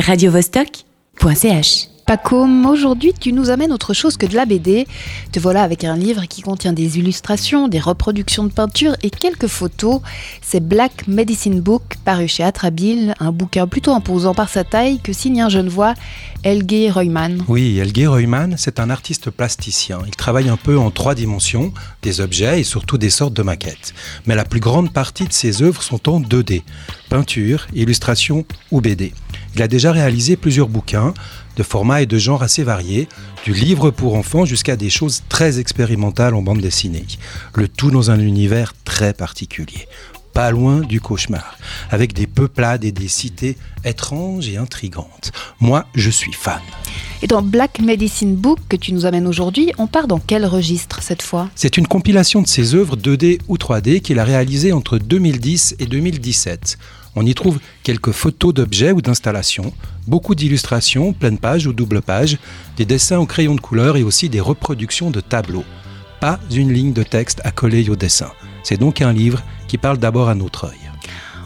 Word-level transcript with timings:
radiovostok.ch 0.00 1.88
Paco, 2.06 2.46
aujourd'hui 2.68 3.14
tu 3.18 3.32
nous 3.32 3.48
amènes 3.48 3.72
autre 3.72 3.94
chose 3.94 4.18
que 4.18 4.26
de 4.26 4.34
la 4.34 4.44
BD. 4.44 4.86
Te 5.32 5.40
voilà 5.40 5.62
avec 5.62 5.84
un 5.84 5.96
livre 5.96 6.26
qui 6.26 6.42
contient 6.42 6.74
des 6.74 6.98
illustrations, 6.98 7.66
des 7.68 7.78
reproductions 7.78 8.44
de 8.44 8.52
peintures 8.52 8.94
et 9.02 9.08
quelques 9.08 9.46
photos. 9.46 10.02
C'est 10.42 10.60
Black 10.60 11.08
Medicine 11.08 11.60
Book, 11.60 11.82
paru 12.04 12.28
chez 12.28 12.42
Atrabile, 12.42 13.14
un 13.20 13.32
bouquin 13.32 13.66
plutôt 13.66 13.92
imposant 13.92 14.34
par 14.34 14.50
sa 14.50 14.64
taille 14.64 15.00
que 15.00 15.14
signe 15.14 15.40
un 15.40 15.48
jeune 15.48 15.70
voix, 15.70 15.94
Helge 16.42 16.92
Reumann. 16.92 17.42
Oui, 17.48 17.78
Helge 17.78 18.06
Reumann, 18.06 18.56
c'est 18.58 18.80
un 18.80 18.90
artiste 18.90 19.30
plasticien. 19.30 20.00
Il 20.06 20.14
travaille 20.14 20.50
un 20.50 20.58
peu 20.58 20.76
en 20.76 20.90
trois 20.90 21.14
dimensions, 21.14 21.72
des 22.02 22.20
objets 22.20 22.60
et 22.60 22.64
surtout 22.64 22.98
des 22.98 23.10
sortes 23.10 23.32
de 23.32 23.42
maquettes. 23.42 23.94
Mais 24.26 24.34
la 24.34 24.44
plus 24.44 24.60
grande 24.60 24.92
partie 24.92 25.24
de 25.24 25.32
ses 25.32 25.62
œuvres 25.62 25.82
sont 25.82 26.10
en 26.10 26.20
2D, 26.20 26.64
peinture, 27.08 27.66
illustration 27.72 28.44
ou 28.70 28.82
BD. 28.82 29.14
Il 29.54 29.62
a 29.62 29.68
déjà 29.68 29.92
réalisé 29.92 30.36
plusieurs 30.36 30.68
bouquins 30.68 31.14
de 31.56 31.62
format 31.62 32.02
et 32.02 32.06
de 32.06 32.18
genre 32.18 32.42
assez 32.42 32.64
variés, 32.64 33.08
du 33.44 33.52
livre 33.52 33.90
pour 33.90 34.16
enfants 34.16 34.44
jusqu'à 34.44 34.76
des 34.76 34.90
choses 34.90 35.22
très 35.28 35.60
expérimentales 35.60 36.34
en 36.34 36.42
bande 36.42 36.60
dessinée. 36.60 37.06
Le 37.54 37.68
tout 37.68 37.90
dans 37.90 38.10
un 38.10 38.18
univers 38.18 38.72
très 38.84 39.12
particulier, 39.12 39.86
pas 40.34 40.50
loin 40.50 40.80
du 40.80 41.00
cauchemar, 41.00 41.56
avec 41.90 42.12
des 42.12 42.26
peuplades 42.26 42.84
et 42.84 42.92
des 42.92 43.08
cités 43.08 43.56
étranges 43.84 44.48
et 44.48 44.56
intrigantes. 44.56 45.32
Moi, 45.60 45.86
je 45.94 46.10
suis 46.10 46.32
fan. 46.32 46.60
Et 47.22 47.26
dans 47.26 47.40
Black 47.40 47.80
Medicine 47.80 48.34
Book 48.34 48.58
que 48.68 48.76
tu 48.76 48.92
nous 48.92 49.06
amènes 49.06 49.28
aujourd'hui, 49.28 49.72
on 49.78 49.86
part 49.86 50.08
dans 50.08 50.18
quel 50.18 50.44
registre 50.44 51.00
cette 51.02 51.22
fois? 51.22 51.48
C'est 51.54 51.78
une 51.78 51.86
compilation 51.86 52.42
de 52.42 52.48
ses 52.48 52.74
œuvres 52.74 52.96
2D 52.96 53.38
ou 53.48 53.56
3D 53.56 54.00
qu'il 54.00 54.18
a 54.18 54.24
réalisées 54.24 54.72
entre 54.72 54.98
2010 54.98 55.76
et 55.78 55.86
2017. 55.86 56.78
On 57.16 57.24
y 57.24 57.34
trouve 57.34 57.60
quelques 57.84 58.10
photos 58.10 58.52
d'objets 58.52 58.90
ou 58.90 59.00
d'installations, 59.00 59.72
beaucoup 60.08 60.34
d'illustrations, 60.34 61.12
pleine 61.12 61.38
page 61.38 61.68
ou 61.68 61.72
double 61.72 62.02
page, 62.02 62.38
des 62.76 62.84
dessins 62.84 63.18
au 63.18 63.26
crayon 63.26 63.54
de 63.54 63.60
couleur 63.60 63.96
et 63.96 64.02
aussi 64.02 64.28
des 64.28 64.40
reproductions 64.40 65.10
de 65.10 65.20
tableaux. 65.20 65.64
Pas 66.20 66.40
une 66.50 66.72
ligne 66.72 66.92
de 66.92 67.04
texte 67.04 67.40
accolée 67.44 67.88
au 67.88 67.96
dessin. 67.96 68.30
C'est 68.64 68.80
donc 68.80 69.00
un 69.00 69.12
livre 69.12 69.42
qui 69.74 69.78
parle 69.78 69.98
d'abord 69.98 70.28
à 70.28 70.36
notre 70.36 70.66
œil. 70.66 70.78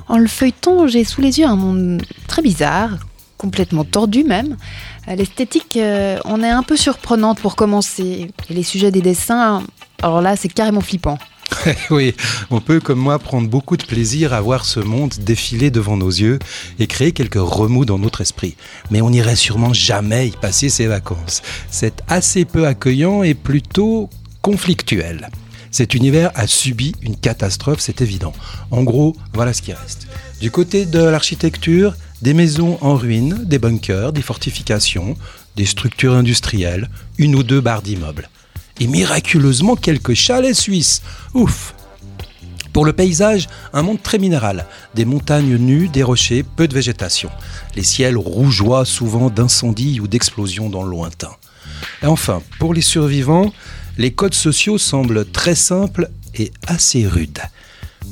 En 0.07 0.19
le 0.19 0.27
feuilletant, 0.27 0.87
j'ai 0.87 1.03
sous 1.05 1.23
les 1.23 1.39
yeux 1.39 1.47
un 1.47 1.57
monde 1.57 2.03
très 2.27 2.43
bizarre, 2.43 2.91
complètement 3.39 3.85
tordu 3.85 4.23
même. 4.23 4.59
L'esthétique 5.07 5.79
euh, 5.79 6.19
on 6.27 6.43
est 6.43 6.51
un 6.51 6.63
peu 6.63 6.77
surprenante 6.77 7.41
pour 7.41 7.57
commencer. 7.57 8.31
Et 8.51 8.53
les 8.53 8.63
sujets 8.63 8.91
des 8.91 9.01
dessins, 9.01 9.63
alors 10.03 10.21
là, 10.21 10.37
c'est 10.37 10.51
carrément 10.51 10.83
flippant. 10.83 11.19
oui, 11.91 12.15
on 12.51 12.61
peut 12.61 12.81
comme 12.81 12.99
moi 12.99 13.19
prendre 13.19 13.49
beaucoup 13.49 13.79
de 13.79 13.85
plaisir 13.85 14.35
à 14.35 14.43
voir 14.43 14.67
ce 14.67 14.81
monde 14.81 15.15
défiler 15.23 15.71
devant 15.71 15.97
nos 15.97 16.11
yeux 16.11 16.39
et 16.79 16.87
créer 16.87 17.13
quelques 17.13 17.41
remous 17.41 17.87
dans 17.87 17.99
notre 17.99 18.21
esprit. 18.21 18.57
Mais 18.91 19.01
on 19.01 19.09
n'irait 19.09 19.37
sûrement 19.37 19.73
jamais 19.73 20.29
y 20.29 20.33
passer 20.33 20.69
ses 20.69 20.87
vacances. 20.87 21.41
C'est 21.71 22.03
assez 22.09 22.45
peu 22.45 22.67
accueillant 22.67 23.23
et 23.23 23.33
plutôt 23.33 24.11
conflictuel. 24.43 25.31
Cet 25.71 25.95
univers 25.95 26.31
a 26.35 26.47
subi 26.47 26.95
une 27.03 27.17
catastrophe, 27.17 27.81
c'est 27.81 28.01
évident. 28.01 28.33
En 28.71 28.83
gros, 28.83 29.17
voilà 29.35 29.53
ce 29.53 29.63
qui 29.63 29.73
reste. 29.73 30.07
Du 30.41 30.51
côté 30.51 30.87
de 30.87 31.03
l'architecture, 31.03 31.95
des 32.23 32.35
maisons 32.35 32.79
en 32.81 32.95
ruine, 32.95 33.45
des 33.45 33.59
bunkers, 33.59 34.13
des 34.13 34.23
fortifications, 34.23 35.17
des 35.57 35.67
structures 35.67 36.15
industrielles, 36.15 36.89
une 37.19 37.35
ou 37.35 37.43
deux 37.43 37.61
barres 37.61 37.83
d'immeubles 37.83 38.29
et 38.81 38.87
miraculeusement 38.87 39.77
quelques 39.77 40.15
chalets 40.15 40.55
suisses. 40.55 41.03
Ouf 41.35 41.75
pour 42.73 42.85
le 42.85 42.93
paysage, 42.93 43.49
un 43.73 43.83
monde 43.83 44.01
très 44.01 44.19
minéral, 44.19 44.67
des 44.95 45.05
montagnes 45.05 45.57
nues, 45.57 45.89
des 45.89 46.05
rochers, 46.05 46.45
peu 46.45 46.69
de 46.69 46.75
végétation, 46.75 47.29
les 47.75 47.83
ciels 47.83 48.17
rougeois 48.17 48.85
souvent 48.85 49.31
d'incendies 49.31 49.99
ou 49.99 50.07
d'explosions 50.07 50.71
dans 50.71 50.85
le 50.85 50.91
lointain. 50.91 51.31
Et 52.03 52.07
enfin, 52.07 52.43
pour 52.59 52.75
les 52.75 52.81
survivants, 52.81 53.53
les 53.97 54.13
codes 54.13 54.35
sociaux 54.35 54.79
semblent 54.79 55.25
très 55.31 55.55
simples 55.55 56.11
et 56.35 56.53
assez 56.67 57.07
rudes. 57.07 57.41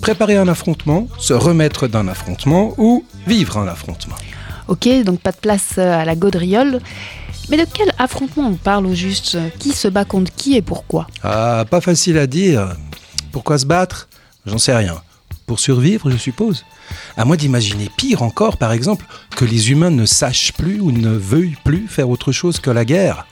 Préparer 0.01 0.37
un 0.37 0.49
affrontement, 0.49 1.09
se 1.19 1.33
remettre 1.33 1.89
d'un 1.89 2.09
affrontement 2.09 2.75
ou 2.77 3.05
vivre 3.27 3.57
un 3.59 3.69
affrontement. 3.69 4.17
Ok, 4.69 4.89
donc 5.05 5.21
pas 5.21 5.33
de 5.33 5.37
place 5.37 5.79
à 5.79 6.05
la 6.05 6.17
gaudriole. 6.17 6.81
Mais 7.49 7.57
de 7.57 7.67
quel 7.73 7.93
affrontement 7.99 8.49
on 8.49 8.57
parle 8.57 8.87
au 8.87 8.95
juste? 8.95 9.39
Qui 9.61 9.71
se 9.71 9.87
bat 9.87 10.05
contre 10.05 10.35
qui 10.35 10.57
et 10.57 10.63
pourquoi? 10.63 11.07
Ah, 11.23 11.65
pas 11.71 11.81
facile 11.81 12.19
à 12.19 12.27
dire. 12.27 12.77
Pourquoi 13.31 13.59
se 13.59 13.67
battre? 13.67 14.09
J'en 14.45 14.59
sais 14.59 14.75
rien. 14.75 14.97
Pour 15.47 15.61
survivre, 15.61 16.11
je 16.11 16.17
suppose. 16.17 16.65
À 17.17 17.25
moi 17.25 17.37
d'imaginer 17.37 17.89
pire 17.97 18.23
encore, 18.23 18.57
par 18.57 18.73
exemple, 18.73 19.07
que 19.37 19.45
les 19.45 19.71
humains 19.71 19.91
ne 19.91 20.05
sachent 20.05 20.53
plus 20.53 20.81
ou 20.81 20.91
ne 20.91 21.11
veuillent 21.11 21.57
plus 21.65 21.87
faire 21.87 22.11
autre 22.11 22.33
chose 22.33 22.59
que 22.59 22.71
la 22.71 22.85
guerre. 22.85 23.27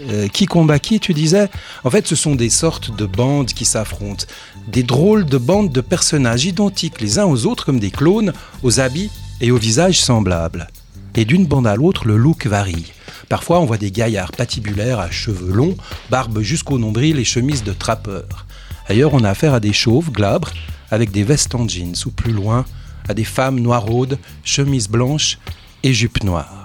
Euh, 0.00 0.28
qui 0.28 0.46
combat 0.46 0.78
qui, 0.78 1.00
tu 1.00 1.14
disais 1.14 1.48
En 1.84 1.90
fait, 1.90 2.06
ce 2.06 2.16
sont 2.16 2.34
des 2.34 2.50
sortes 2.50 2.94
de 2.96 3.06
bandes 3.06 3.52
qui 3.52 3.64
s'affrontent. 3.64 4.26
Des 4.68 4.82
drôles 4.82 5.24
de 5.24 5.38
bandes 5.38 5.72
de 5.72 5.80
personnages 5.80 6.44
identiques 6.44 7.00
les 7.00 7.18
uns 7.18 7.26
aux 7.26 7.46
autres 7.46 7.64
comme 7.64 7.80
des 7.80 7.90
clones, 7.90 8.32
aux 8.62 8.80
habits 8.80 9.10
et 9.40 9.50
aux 9.50 9.56
visages 9.56 10.00
semblables. 10.00 10.68
Et 11.14 11.24
d'une 11.24 11.46
bande 11.46 11.66
à 11.66 11.76
l'autre, 11.76 12.06
le 12.06 12.16
look 12.16 12.46
varie. 12.46 12.92
Parfois, 13.28 13.60
on 13.60 13.66
voit 13.66 13.78
des 13.78 13.90
gaillards 13.90 14.32
patibulaires 14.32 14.98
à 14.98 15.10
cheveux 15.10 15.52
longs, 15.52 15.76
barbe 16.10 16.40
jusqu'au 16.40 16.78
nombril 16.78 17.18
et 17.18 17.24
chemises 17.24 17.64
de 17.64 17.72
trappeurs. 17.72 18.46
Ailleurs, 18.88 19.14
on 19.14 19.24
a 19.24 19.30
affaire 19.30 19.54
à 19.54 19.60
des 19.60 19.72
chauves 19.72 20.10
glabres, 20.10 20.52
avec 20.90 21.10
des 21.10 21.24
vestes 21.24 21.54
en 21.54 21.66
jeans, 21.66 21.94
ou 22.06 22.10
plus 22.10 22.32
loin, 22.32 22.64
à 23.08 23.14
des 23.14 23.24
femmes 23.24 23.60
noiraudes, 23.60 24.18
chemises 24.44 24.88
blanches 24.88 25.38
et 25.82 25.94
jupes 25.94 26.22
noires. 26.24 26.63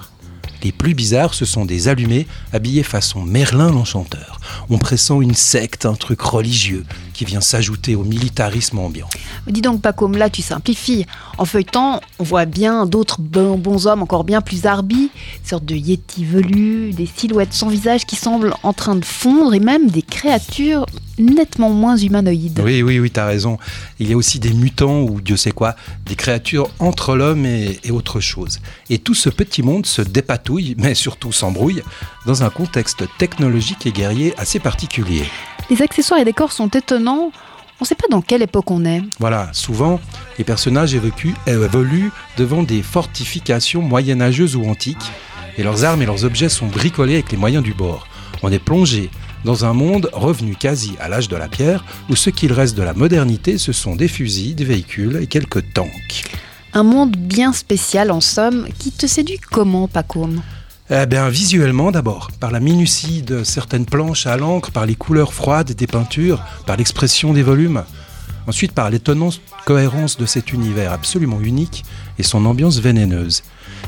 Les 0.63 0.71
plus 0.71 0.93
bizarres, 0.93 1.33
ce 1.33 1.45
sont 1.45 1.65
des 1.65 1.87
allumés 1.87 2.27
habillés 2.51 2.83
façon 2.83 3.21
Merlin 3.21 3.71
l'enchanteur. 3.71 4.38
On 4.69 4.77
pressent 4.77 5.21
une 5.21 5.35
secte, 5.35 5.85
un 5.85 5.95
truc 5.95 6.21
religieux 6.21 6.85
qui 7.13 7.25
vient 7.25 7.41
s'ajouter 7.41 7.95
au 7.95 8.03
militarisme 8.03 8.79
ambiant. 8.79 9.09
Dis 9.47 9.61
donc, 9.61 9.81
pas 9.81 9.93
comme 9.93 10.15
là, 10.15 10.29
tu 10.29 10.41
simplifies. 10.41 11.05
En 11.37 11.45
feuilletant, 11.45 11.99
on 12.17 12.23
voit 12.23 12.45
bien 12.45 12.85
d'autres 12.85 13.19
bons, 13.19 13.87
hommes 13.87 14.01
encore 14.01 14.23
bien 14.23 14.41
plus 14.41 14.65
arbis, 14.65 15.09
sortes 15.43 15.65
de 15.65 15.75
yétis 15.75 16.23
velus, 16.23 16.91
des 16.93 17.05
silhouettes 17.13 17.53
sans 17.53 17.67
visage 17.67 18.05
qui 18.05 18.15
semblent 18.15 18.53
en 18.63 18.73
train 18.73 18.95
de 18.95 19.05
fondre 19.05 19.53
et 19.53 19.59
même 19.59 19.89
des 19.89 20.01
créatures 20.01 20.85
nettement 21.17 21.69
moins 21.69 21.97
humanoïdes. 21.97 22.61
Oui, 22.63 22.81
oui, 22.81 22.99
oui, 22.99 23.11
t'as 23.11 23.25
raison. 23.25 23.57
Il 23.99 24.09
y 24.09 24.13
a 24.13 24.17
aussi 24.17 24.39
des 24.39 24.53
mutants 24.53 25.01
ou 25.01 25.19
Dieu 25.19 25.35
sait 25.35 25.51
quoi, 25.51 25.75
des 26.05 26.15
créatures 26.15 26.69
entre 26.79 27.15
l'homme 27.15 27.45
et, 27.45 27.79
et 27.83 27.91
autre 27.91 28.19
chose. 28.19 28.59
Et 28.89 28.99
tout 28.99 29.13
ce 29.13 29.29
petit 29.29 29.61
monde 29.61 29.85
se 29.85 30.01
dépatouille, 30.01 30.75
mais 30.77 30.95
surtout 30.95 31.31
s'embrouille, 31.31 31.83
dans 32.25 32.43
un 32.43 32.49
contexte 32.49 33.03
technologique 33.17 33.85
et 33.85 33.91
guerrier 33.91 34.33
assez 34.39 34.59
particulier. 34.59 35.23
Les 35.69 35.81
accessoires 35.81 36.19
et 36.19 36.25
décors 36.25 36.51
sont 36.51 36.69
étonnants. 36.69 37.31
On 37.79 37.83
ne 37.83 37.85
sait 37.85 37.95
pas 37.95 38.07
dans 38.09 38.21
quelle 38.21 38.41
époque 38.41 38.71
on 38.71 38.83
est. 38.85 39.01
Voilà, 39.19 39.49
souvent, 39.53 40.01
les 40.37 40.43
personnages 40.43 40.95
évoluent 40.95 42.11
devant 42.37 42.63
des 42.63 42.81
fortifications 42.81 43.81
moyenâgeuses 43.81 44.55
ou 44.55 44.65
antiques, 44.65 45.11
et 45.57 45.63
leurs 45.63 45.85
armes 45.85 46.01
et 46.01 46.05
leurs 46.05 46.25
objets 46.25 46.49
sont 46.49 46.67
bricolés 46.67 47.13
avec 47.15 47.31
les 47.31 47.37
moyens 47.37 47.63
du 47.63 47.73
bord. 47.73 48.07
On 48.43 48.51
est 48.51 48.59
plongé 48.59 49.09
dans 49.45 49.63
un 49.63 49.73
monde 49.73 50.09
revenu 50.11 50.55
quasi 50.55 50.95
à 50.99 51.07
l'âge 51.07 51.29
de 51.29 51.37
la 51.37 51.47
pierre, 51.47 51.85
où 52.09 52.15
ce 52.15 52.29
qu'il 52.29 52.51
reste 52.51 52.75
de 52.75 52.83
la 52.83 52.93
modernité, 52.93 53.57
ce 53.57 53.71
sont 53.71 53.95
des 53.95 54.07
fusils, 54.07 54.55
des 54.55 54.65
véhicules 54.65 55.17
et 55.21 55.27
quelques 55.27 55.73
tanks. 55.73 56.25
Un 56.73 56.83
monde 56.83 57.15
bien 57.15 57.53
spécial 57.53 58.11
en 58.11 58.21
somme, 58.21 58.67
qui 58.77 58.91
te 58.91 59.07
séduit 59.07 59.39
comment, 59.39 59.87
Pacôme? 59.87 60.41
Eh 60.91 61.05
bien, 61.05 61.29
visuellement 61.29 61.91
d'abord, 61.91 62.31
par 62.39 62.49
la 62.49 62.59
minutie 62.59 63.21
de 63.21 63.43
certaines 63.43 63.85
planches 63.85 64.25
à 64.25 64.37
l'encre, 64.37 64.71
par 64.71 64.87
les 64.87 64.95
couleurs 64.95 65.33
froides 65.33 65.73
des 65.73 65.85
peintures, 65.85 66.43
par 66.65 66.77
l'expression 66.77 67.31
des 67.31 67.43
volumes. 67.43 67.83
Ensuite, 68.47 68.71
par 68.71 68.89
l'étonnante 68.89 69.39
cohérence 69.65 70.17
de 70.17 70.25
cet 70.25 70.51
univers 70.51 70.91
absolument 70.91 71.41
unique 71.41 71.85
et 72.17 72.23
son 72.23 72.43
ambiance 72.45 72.79
vénéneuse. 72.79 73.43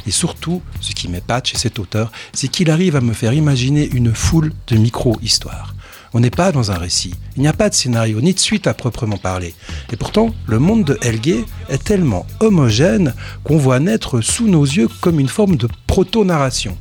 Et 0.06 0.12
surtout, 0.12 0.62
ce 0.80 0.94
qui 0.94 1.08
m'épate 1.08 1.48
chez 1.48 1.58
cet 1.58 1.80
auteur, 1.80 2.12
c'est 2.34 2.50
qu'il 2.50 2.70
arrive 2.70 2.96
à 2.96 3.02
me 3.02 3.14
faire 3.14 3.34
imaginer 3.34 3.90
une 3.92 4.14
foule 4.14 4.54
de 4.68 4.78
micro-histoires. 4.78 5.74
On 6.14 6.20
n'est 6.20 6.30
pas 6.30 6.52
dans 6.52 6.72
un 6.72 6.78
récit, 6.78 7.16
il 7.36 7.42
n'y 7.42 7.48
a 7.48 7.54
pas 7.54 7.70
de 7.70 7.74
scénario 7.74 8.22
ni 8.22 8.36
de 8.36 8.40
suite 8.40 8.68
à 8.68 8.76
proprement 8.76 9.18
parler. 9.18 9.56
Et 9.92 9.96
pourtant, 9.96 10.36
le 10.46 10.60
monde 10.60 10.84
de 10.84 11.00
Helge 11.02 11.46
est 11.70 11.84
tellement 11.84 12.28
homogène 12.42 13.16
qu'on 13.44 13.58
voit 13.58 13.80
naître 13.80 14.22
sous 14.22 14.48
nos 14.48 14.66
yeux 14.66 14.90
comme 15.00 15.20
une 15.20 15.30
forme 15.30 15.56
de 15.56 15.68
proto-narration 15.88 16.78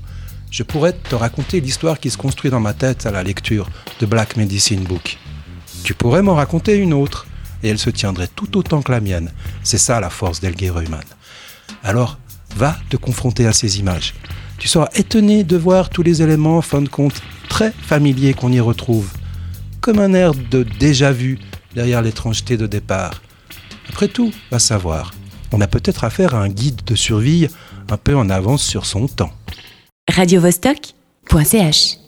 je 0.51 0.63
pourrais 0.63 0.93
te 0.93 1.15
raconter 1.15 1.61
l'histoire 1.61 2.01
qui 2.01 2.11
se 2.11 2.17
construit 2.17 2.51
dans 2.51 2.61
ma 2.61 2.75
tête 2.75 3.07
à 3.07 3.11
la 3.11 3.23
lecture 3.23 3.69
de 4.01 4.07
Black 4.07 4.37
Medicine 4.37 4.83
Book. 4.83 5.19
Tu 5.85 5.95
pourrais 5.95 6.23
m'en 6.23 6.35
raconter 6.35 6.77
une 6.77 6.93
autre, 6.93 7.27
et 7.63 7.69
elle 7.69 7.79
se 7.79 7.91
tiendrait 7.91 8.29
tout 8.35 8.59
autant 8.59 8.83
que 8.83 8.93
la 8.93 9.01
mienne. 9.01 9.33
C'est 9.63 9.79
ça 9.79 10.01
la 10.01 10.11
force 10.11 10.41
d'Elge 10.41 10.71
Reumann. 10.71 11.05
Alors, 11.85 12.19
va 12.57 12.77
te 12.89 12.97
confronter 12.97 13.47
à 13.47 13.53
ces 13.53 13.79
images. 13.79 14.15
Tu 14.59 14.69
seras 14.69 14.89
étonné 14.95 15.45
de 15.45 15.57
voir 15.57 15.89
tous 15.89 16.03
les 16.03 16.21
éléments, 16.21 16.59
en 16.59 16.63
fin 16.63 16.83
de 16.83 16.89
compte, 16.89 17.23
très 17.49 17.73
familiers 17.73 18.35
qu'on 18.35 18.53
y 18.53 18.61
retrouve. 18.61 19.09
Comme 19.81 19.99
un 19.99 20.13
air 20.13 20.35
de 20.35 20.65
déjà-vu 20.79 21.39
derrière 21.75 22.03
l'étrangeté 22.03 22.57
de 22.57 22.67
départ. 22.67 23.23
Après 23.89 24.09
tout, 24.09 24.33
va 24.51 24.59
savoir. 24.59 25.13
On 25.53 25.61
a 25.61 25.67
peut-être 25.67 26.05
affaire 26.05 26.35
à 26.35 26.43
un 26.43 26.49
guide 26.49 26.83
de 26.85 26.95
survie 26.95 27.49
un 27.89 27.97
peu 27.97 28.15
en 28.17 28.29
avance 28.29 28.63
sur 28.63 28.85
son 28.87 29.09
temps. 29.09 29.33
radiovostok.ch 30.09 32.00